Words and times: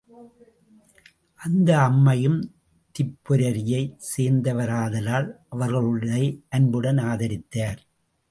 அந்த 1.39 1.69
அம்மையும் 1.79 2.39
திப்பெரரியைச் 2.95 3.99
சேர்ந்தவராதலால் 4.07 5.29
அவர்களை 5.49 6.23
அன்புடன் 6.49 6.97
ஆதரித்தார். 6.97 7.79